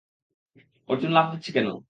অর্জুন 0.89 1.11
লাফ 1.13 1.27
দিচ্ছে 1.33 1.51
কেন? 1.51 1.67